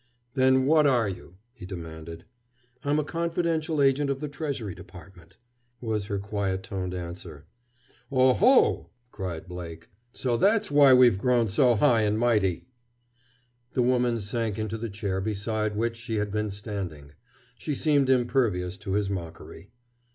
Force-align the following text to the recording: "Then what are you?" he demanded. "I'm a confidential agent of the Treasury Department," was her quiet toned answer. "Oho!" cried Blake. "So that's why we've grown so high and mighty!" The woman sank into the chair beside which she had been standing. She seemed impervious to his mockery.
"Then 0.33 0.65
what 0.65 0.87
are 0.87 1.07
you?" 1.07 1.35
he 1.53 1.63
demanded. 1.63 2.25
"I'm 2.83 2.97
a 2.97 3.03
confidential 3.03 3.83
agent 3.83 4.09
of 4.09 4.19
the 4.19 4.27
Treasury 4.27 4.73
Department," 4.73 5.37
was 5.79 6.07
her 6.07 6.17
quiet 6.17 6.63
toned 6.63 6.95
answer. 6.95 7.45
"Oho!" 8.11 8.89
cried 9.11 9.47
Blake. 9.47 9.89
"So 10.11 10.37
that's 10.37 10.71
why 10.71 10.91
we've 10.91 11.19
grown 11.19 11.49
so 11.49 11.75
high 11.75 12.01
and 12.01 12.17
mighty!" 12.17 12.65
The 13.73 13.83
woman 13.83 14.19
sank 14.19 14.57
into 14.57 14.79
the 14.79 14.89
chair 14.89 15.21
beside 15.21 15.75
which 15.75 15.97
she 15.97 16.15
had 16.15 16.31
been 16.31 16.49
standing. 16.49 17.11
She 17.59 17.75
seemed 17.75 18.09
impervious 18.09 18.79
to 18.79 18.93
his 18.93 19.07
mockery. 19.07 19.69